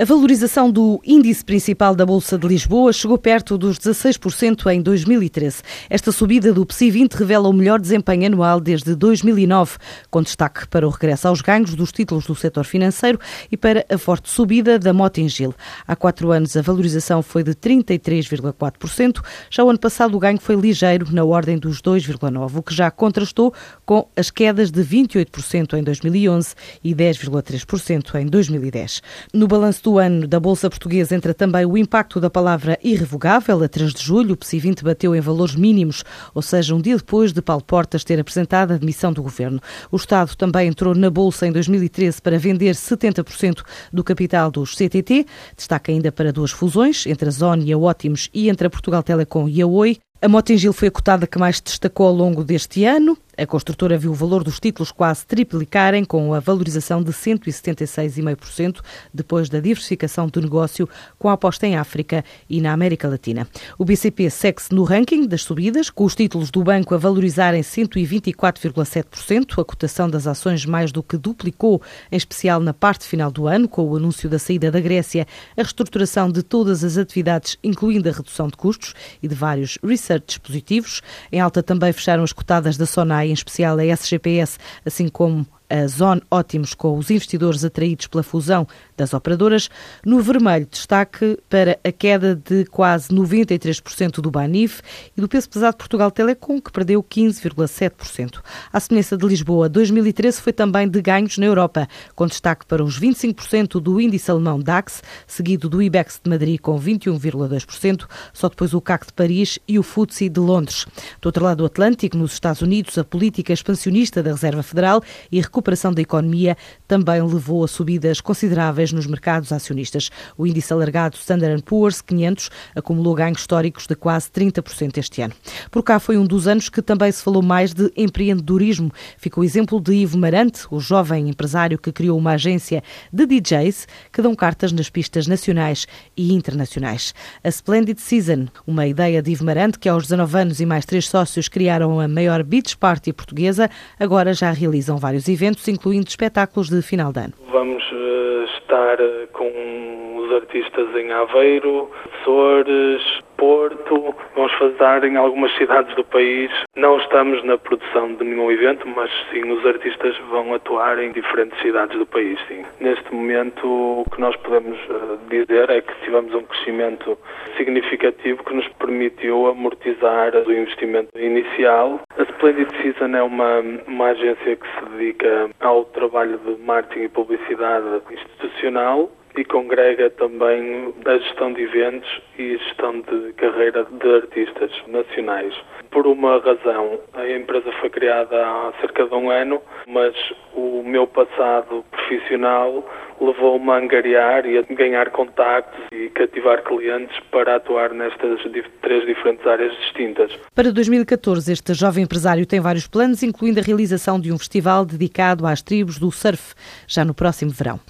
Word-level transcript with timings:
A 0.00 0.04
valorização 0.04 0.70
do 0.70 1.00
índice 1.04 1.44
principal 1.44 1.92
da 1.92 2.06
Bolsa 2.06 2.38
de 2.38 2.46
Lisboa 2.46 2.92
chegou 2.92 3.18
perto 3.18 3.58
dos 3.58 3.76
16% 3.80 4.72
em 4.72 4.80
2013. 4.80 5.60
Esta 5.90 6.12
subida 6.12 6.52
do 6.52 6.64
PSI 6.64 6.88
20 6.88 7.14
revela 7.14 7.48
o 7.48 7.52
melhor 7.52 7.80
desempenho 7.80 8.26
anual 8.26 8.60
desde 8.60 8.94
2009, 8.94 9.76
com 10.08 10.22
destaque 10.22 10.68
para 10.68 10.86
o 10.86 10.90
regresso 10.90 11.26
aos 11.26 11.40
ganhos 11.40 11.74
dos 11.74 11.90
títulos 11.90 12.26
do 12.26 12.36
setor 12.36 12.64
financeiro 12.64 13.18
e 13.50 13.56
para 13.56 13.84
a 13.90 13.98
forte 13.98 14.30
subida 14.30 14.78
da 14.78 14.92
Motengil. 14.92 15.52
Há 15.84 15.96
quatro 15.96 16.30
anos 16.30 16.56
a 16.56 16.62
valorização 16.62 17.20
foi 17.20 17.42
de 17.42 17.56
33,4%, 17.56 19.20
já 19.50 19.64
o 19.64 19.68
ano 19.68 19.80
passado 19.80 20.16
o 20.16 20.20
ganho 20.20 20.38
foi 20.40 20.54
ligeiro, 20.54 21.08
na 21.10 21.24
ordem 21.24 21.58
dos 21.58 21.82
2,9%, 21.82 22.56
o 22.56 22.62
que 22.62 22.72
já 22.72 22.88
contrastou 22.88 23.52
com 23.84 24.08
as 24.14 24.30
quedas 24.30 24.70
de 24.70 24.80
28% 24.80 25.76
em 25.76 25.82
2011 25.82 26.54
e 26.84 26.94
10,3% 26.94 28.14
em 28.14 28.26
2010. 28.26 29.02
No 29.34 29.48
balanço 29.48 29.87
do 29.88 29.98
ano 29.98 30.28
da 30.28 30.38
Bolsa 30.38 30.68
Portuguesa 30.68 31.16
entra 31.16 31.32
também 31.32 31.64
o 31.64 31.74
impacto 31.74 32.20
da 32.20 32.28
palavra 32.28 32.78
irrevogável. 32.84 33.62
A 33.64 33.68
3 33.68 33.94
de 33.94 34.02
julho, 34.04 34.34
o 34.34 34.36
PSI 34.36 34.58
20 34.58 34.84
bateu 34.84 35.16
em 35.16 35.20
valores 35.20 35.54
mínimos, 35.54 36.04
ou 36.34 36.42
seja, 36.42 36.74
um 36.74 36.80
dia 36.80 36.98
depois 36.98 37.32
de 37.32 37.40
Paulo 37.40 37.64
Portas 37.64 38.04
ter 38.04 38.20
apresentado 38.20 38.72
a 38.72 38.74
admissão 38.74 39.14
do 39.14 39.22
governo. 39.22 39.62
O 39.90 39.96
Estado 39.96 40.36
também 40.36 40.68
entrou 40.68 40.94
na 40.94 41.08
Bolsa 41.08 41.46
em 41.46 41.52
2013 41.52 42.20
para 42.20 42.38
vender 42.38 42.74
70% 42.74 43.62
do 43.90 44.04
capital 44.04 44.50
dos 44.50 44.74
CTT. 44.74 45.24
Destaca 45.56 45.90
ainda 45.90 46.12
para 46.12 46.34
duas 46.34 46.50
fusões, 46.50 47.06
entre 47.06 47.30
a 47.30 47.32
Zone 47.32 47.64
e 47.64 47.72
a 47.72 47.78
Ótimos 47.78 48.28
e 48.34 48.50
entre 48.50 48.66
a 48.66 48.70
Portugal 48.70 49.02
Telecom 49.02 49.48
e 49.48 49.62
a 49.62 49.66
Oi. 49.66 49.96
A 50.20 50.28
Motengil 50.28 50.74
foi 50.74 50.88
a 50.88 50.90
cotada 50.90 51.26
que 51.26 51.38
mais 51.38 51.62
destacou 51.62 52.08
ao 52.08 52.14
longo 52.14 52.44
deste 52.44 52.84
ano. 52.84 53.16
A 53.38 53.46
construtora 53.46 53.96
viu 53.96 54.10
o 54.10 54.14
valor 54.14 54.42
dos 54.42 54.58
títulos 54.58 54.90
quase 54.90 55.24
triplicarem, 55.24 56.04
com 56.04 56.34
a 56.34 56.40
valorização 56.40 57.00
de 57.00 57.12
176,5% 57.12 58.80
depois 59.14 59.48
da 59.48 59.60
diversificação 59.60 60.26
do 60.26 60.40
negócio 60.40 60.88
com 61.16 61.28
a 61.28 61.34
aposta 61.34 61.64
em 61.64 61.76
África 61.76 62.24
e 62.50 62.60
na 62.60 62.72
América 62.72 63.06
Latina. 63.06 63.46
O 63.78 63.84
BCP 63.84 64.28
segue-se 64.28 64.74
no 64.74 64.82
ranking 64.82 65.24
das 65.24 65.42
subidas, 65.42 65.88
com 65.88 66.04
os 66.04 66.16
títulos 66.16 66.50
do 66.50 66.64
banco 66.64 66.96
a 66.96 66.98
valorizarem 66.98 67.62
124,7%. 67.62 69.60
A 69.60 69.64
cotação 69.64 70.10
das 70.10 70.26
ações 70.26 70.66
mais 70.66 70.90
do 70.90 71.00
que 71.00 71.16
duplicou, 71.16 71.80
em 72.10 72.16
especial 72.16 72.58
na 72.58 72.74
parte 72.74 73.04
final 73.04 73.30
do 73.30 73.46
ano, 73.46 73.68
com 73.68 73.84
o 73.84 73.94
anúncio 73.94 74.28
da 74.28 74.40
saída 74.40 74.68
da 74.68 74.80
Grécia, 74.80 75.28
a 75.56 75.62
reestruturação 75.62 76.28
de 76.28 76.42
todas 76.42 76.82
as 76.82 76.98
atividades, 76.98 77.56
incluindo 77.62 78.08
a 78.08 78.12
redução 78.12 78.48
de 78.48 78.56
custos 78.56 78.94
e 79.22 79.28
de 79.28 79.34
vários 79.36 79.78
research 79.80 80.26
dispositivos. 80.26 81.02
Em 81.30 81.38
alta 81.40 81.62
também 81.62 81.92
fecharam 81.92 82.24
as 82.24 82.32
cotadas 82.32 82.76
da 82.76 82.84
Sonai 82.84 83.27
em 83.28 83.32
especial 83.32 83.78
a 83.78 83.84
SGPS, 83.84 84.58
assim 84.84 85.08
como 85.08 85.46
a 85.70 85.86
Zone 85.86 86.22
Ótimos 86.30 86.74
com 86.74 86.96
os 86.96 87.10
investidores 87.10 87.64
atraídos 87.64 88.06
pela 88.06 88.22
fusão 88.22 88.66
das 88.96 89.14
operadoras. 89.14 89.68
No 90.04 90.20
vermelho, 90.20 90.66
destaque 90.70 91.38
para 91.48 91.78
a 91.84 91.92
queda 91.92 92.34
de 92.34 92.64
quase 92.66 93.08
93% 93.10 94.20
do 94.20 94.30
Banif 94.30 94.80
e 95.16 95.20
do 95.20 95.28
peso 95.28 95.48
pesado 95.48 95.76
Portugal 95.76 96.10
Telecom, 96.10 96.60
que 96.60 96.72
perdeu 96.72 97.02
15,7%. 97.02 98.40
A 98.72 98.80
semelhança 98.80 99.16
de 99.16 99.26
Lisboa, 99.26 99.68
2013 99.68 100.40
foi 100.40 100.52
também 100.52 100.88
de 100.88 101.00
ganhos 101.00 101.38
na 101.38 101.46
Europa, 101.46 101.88
com 102.14 102.26
destaque 102.26 102.66
para 102.66 102.82
os 102.82 102.98
25% 102.98 103.80
do 103.80 104.00
índice 104.00 104.30
alemão 104.30 104.58
DAX, 104.58 105.02
seguido 105.26 105.68
do 105.68 105.82
IBEX 105.82 106.20
de 106.22 106.30
Madrid 106.30 106.60
com 106.60 106.78
21,2%, 106.78 108.06
só 108.32 108.48
depois 108.48 108.74
o 108.74 108.80
CAC 108.80 109.06
de 109.06 109.12
Paris 109.12 109.58
e 109.66 109.78
o 109.78 109.82
FTSE 109.82 110.28
de 110.28 110.40
Londres. 110.40 110.86
Do 111.20 111.26
outro 111.26 111.44
lado 111.44 111.58
do 111.58 111.66
Atlântico, 111.66 112.16
nos 112.16 112.32
Estados 112.32 112.62
Unidos, 112.62 112.96
a 112.98 113.04
política 113.04 113.52
expansionista 113.52 114.22
da 114.22 114.30
Reserva 114.30 114.62
Federal 114.62 115.02
e 115.30 115.38
recuperação 115.58 115.92
da 115.92 116.00
economia 116.00 116.56
também 116.86 117.20
levou 117.20 117.64
a 117.64 117.68
subidas 117.68 118.20
consideráveis 118.20 118.92
nos 118.92 119.06
mercados 119.06 119.52
acionistas. 119.52 120.08
O 120.36 120.46
índice 120.46 120.72
alargado 120.72 121.16
Standard 121.16 121.62
Poor's 121.64 122.00
500 122.00 122.48
acumulou 122.76 123.14
ganhos 123.14 123.40
históricos 123.40 123.86
de 123.86 123.96
quase 123.96 124.30
30% 124.30 124.98
este 124.98 125.22
ano. 125.22 125.34
Por 125.70 125.82
cá 125.82 125.98
foi 125.98 126.16
um 126.16 126.24
dos 126.24 126.46
anos 126.46 126.68
que 126.68 126.80
também 126.80 127.10
se 127.10 127.22
falou 127.22 127.42
mais 127.42 127.74
de 127.74 127.92
empreendedorismo. 127.96 128.92
Ficou 129.16 129.42
o 129.42 129.44
exemplo 129.44 129.80
de 129.80 129.92
Ivo 129.94 130.16
Marante, 130.16 130.60
o 130.70 130.78
jovem 130.78 131.28
empresário 131.28 131.76
que 131.76 131.90
criou 131.90 132.16
uma 132.16 132.32
agência 132.32 132.82
de 133.12 133.26
DJs 133.26 133.88
que 134.12 134.22
dão 134.22 134.34
cartas 134.36 134.70
nas 134.70 134.88
pistas 134.88 135.26
nacionais 135.26 135.86
e 136.16 136.32
internacionais. 136.32 137.12
A 137.42 137.48
Splendid 137.48 137.98
Season, 137.98 138.46
uma 138.64 138.86
ideia 138.86 139.20
de 139.20 139.32
Ivo 139.32 139.44
Marante 139.44 139.78
que 139.78 139.88
aos 139.88 140.04
19 140.04 140.38
anos 140.38 140.60
e 140.60 140.66
mais 140.66 140.86
três 140.86 141.08
sócios 141.08 141.48
criaram 141.48 141.98
a 141.98 142.06
maior 142.06 142.44
beach 142.44 142.76
party 142.76 143.12
portuguesa, 143.12 143.68
agora 143.98 144.32
já 144.32 144.52
realizam 144.52 144.98
vários 144.98 145.26
eventos 145.26 145.47
eventos, 145.48 145.66
incluindo 145.68 146.08
espetáculos 146.08 146.68
de 146.68 146.82
final 146.82 147.12
de 147.12 147.20
ano. 147.20 147.34
Vamos 147.50 147.82
uh, 147.92 148.44
estar 148.58 149.00
uh, 149.00 149.26
com 149.32 150.27
os 150.28 150.34
artistas 150.34 150.94
em 150.94 151.10
Aveiro, 151.10 151.90
Açores, 152.20 153.02
Porto, 153.38 154.14
vamos 154.34 154.52
fazer 154.54 155.06
em 155.06 155.16
algumas 155.16 155.56
cidades 155.56 155.94
do 155.94 156.04
país. 156.04 156.50
Não 156.76 156.98
estamos 156.98 157.42
na 157.44 157.56
produção 157.56 158.12
de 158.14 158.24
nenhum 158.24 158.50
evento, 158.50 158.86
mas 158.88 159.10
sim 159.30 159.48
os 159.50 159.64
artistas 159.64 160.16
vão 160.28 160.52
atuar 160.54 160.98
em 160.98 161.12
diferentes 161.12 161.56
cidades 161.62 161.96
do 161.96 162.04
país, 162.04 162.38
sim. 162.48 162.64
Neste 162.80 163.14
momento 163.14 163.64
o 163.64 164.04
que 164.10 164.20
nós 164.20 164.34
podemos 164.36 164.76
eh, 164.76 165.18
dizer 165.30 165.70
é 165.70 165.80
que 165.80 165.94
tivemos 166.04 166.34
um 166.34 166.42
crescimento 166.42 167.16
significativo 167.56 168.42
que 168.42 168.54
nos 168.54 168.66
permitiu 168.70 169.46
amortizar 169.46 170.34
o 170.34 170.52
investimento 170.52 171.16
inicial. 171.16 172.00
A 172.18 172.22
Splendid 172.24 172.70
Season 172.82 173.16
é 173.16 173.22
uma, 173.22 173.60
uma 173.86 174.06
agência 174.06 174.56
que 174.56 174.66
se 174.66 174.84
dedica 174.96 175.48
ao 175.60 175.84
trabalho 175.84 176.38
de 176.38 176.60
marketing 176.62 177.04
e 177.04 177.08
publicidade 177.08 177.86
institucional 178.10 179.10
e 179.38 179.44
congrega 179.44 180.10
também 180.10 180.92
a 181.04 181.18
gestão 181.18 181.52
de 181.52 181.62
eventos 181.62 182.20
e 182.36 182.56
gestão 182.58 183.00
de 183.00 183.32
carreira 183.34 183.84
de 183.84 184.14
artistas 184.16 184.72
nacionais. 184.88 185.54
Por 185.92 186.08
uma 186.08 186.40
razão, 186.40 186.98
a 187.14 187.28
empresa 187.30 187.70
foi 187.80 187.88
criada 187.88 188.36
há 188.36 188.72
cerca 188.80 189.06
de 189.06 189.14
um 189.14 189.30
ano, 189.30 189.62
mas 189.86 190.12
o 190.54 190.82
meu 190.82 191.06
passado 191.06 191.84
profissional 191.92 192.84
levou-me 193.20 193.70
a 193.70 193.78
angariar 193.78 194.46
e 194.46 194.58
a 194.58 194.62
ganhar 194.62 195.10
contactos 195.10 195.84
e 195.92 196.08
cativar 196.10 196.62
clientes 196.62 197.16
para 197.30 197.56
atuar 197.56 197.92
nestas 197.92 198.40
três 198.80 199.04
diferentes 199.06 199.46
áreas 199.46 199.76
distintas. 199.78 200.32
Para 200.54 200.72
2014, 200.72 201.52
este 201.52 201.74
jovem 201.74 202.04
empresário 202.04 202.46
tem 202.46 202.60
vários 202.60 202.86
planos, 202.86 203.22
incluindo 203.22 203.60
a 203.60 203.62
realização 203.62 204.18
de 204.20 204.32
um 204.32 204.38
festival 204.38 204.84
dedicado 204.84 205.46
às 205.46 205.62
tribos 205.62 205.98
do 205.98 206.10
surf, 206.10 206.54
já 206.86 207.02
no 207.04 207.14
próximo 207.14 207.50
verão. 207.50 207.80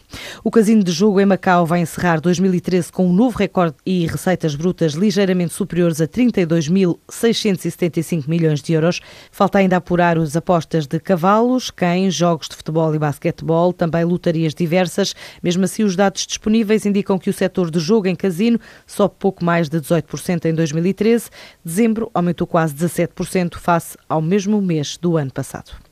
O 0.43 0.51
casino 0.51 0.83
de 0.83 0.91
jogo 0.93 1.21
em 1.21 1.27
Macau 1.27 1.67
vai 1.67 1.81
encerrar 1.81 2.21
2013 2.21 2.91
com 2.93 3.07
um 3.07 3.13
novo 3.13 3.37
recorde 3.39 3.77
e 3.85 4.07
receitas 4.07 4.55
brutas 4.55 4.95
ligeiramente 4.95 5.53
superiores 5.53 6.01
a 6.01 6.07
32.675 6.07 8.29
milhões 8.29 8.63
de 8.63 8.73
euros. 8.73 9.01
Falta 9.31 9.59
ainda 9.59 9.77
apurar 9.77 10.17
as 10.19 10.35
apostas 10.37 10.87
de 10.87 10.99
cavalos, 10.99 11.71
cães, 11.71 12.15
jogos 12.15 12.49
de 12.49 12.57
futebol 12.57 12.95
e 12.95 12.99
basquetebol, 12.99 13.71
também 13.73 14.05
lotarias 14.05 14.55
diversas. 14.55 15.15
Mesmo 15.43 15.65
assim, 15.65 15.85
os 15.85 15.97
dados 15.97 16.27
disponíveis 16.27 16.87
indicam 16.87 17.19
que 17.19 17.31
o 17.31 17.33
setor 17.33 17.71
de 17.71 17.81
jogo 17.81 18.09
em 18.09 18.15
casino 18.15 18.61
sobe 18.87 19.15
pouco 19.19 19.45
mais 19.45 19.69
de 19.69 19.81
18% 19.81 20.45
em 20.47 20.55
2013. 20.55 21.31
Dezembro 21.65 22.11
aumentou 22.15 22.47
quase 22.47 22.75
17% 22.75 23.57
face 23.57 23.97
ao 24.09 24.21
mesmo 24.21 24.61
mês 24.61 24.97
do 24.97 25.17
ano 25.17 25.33
passado. 25.33 25.88